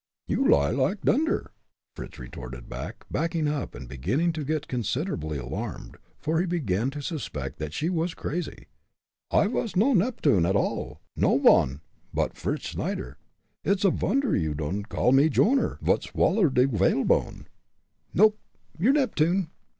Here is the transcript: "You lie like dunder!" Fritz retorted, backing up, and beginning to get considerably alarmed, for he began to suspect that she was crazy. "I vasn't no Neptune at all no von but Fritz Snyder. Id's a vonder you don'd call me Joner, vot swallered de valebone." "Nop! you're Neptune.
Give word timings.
"You 0.25 0.49
lie 0.49 0.71
like 0.71 1.01
dunder!" 1.03 1.51
Fritz 1.95 2.17
retorted, 2.17 2.63
backing 2.67 3.47
up, 3.47 3.75
and 3.75 3.87
beginning 3.87 4.33
to 4.33 4.43
get 4.43 4.67
considerably 4.67 5.37
alarmed, 5.37 5.97
for 6.19 6.39
he 6.39 6.47
began 6.47 6.89
to 6.89 7.03
suspect 7.03 7.59
that 7.59 7.71
she 7.71 7.87
was 7.87 8.15
crazy. 8.15 8.65
"I 9.29 9.45
vasn't 9.45 9.75
no 9.75 9.93
Neptune 9.93 10.47
at 10.47 10.55
all 10.55 11.01
no 11.15 11.37
von 11.37 11.81
but 12.15 12.35
Fritz 12.35 12.69
Snyder. 12.69 13.19
Id's 13.63 13.85
a 13.85 13.91
vonder 13.91 14.35
you 14.35 14.55
don'd 14.55 14.89
call 14.89 15.11
me 15.11 15.29
Joner, 15.29 15.77
vot 15.83 16.01
swallered 16.01 16.55
de 16.55 16.65
valebone." 16.65 17.45
"Nop! 18.15 18.33
you're 18.79 18.93
Neptune. 18.93 19.51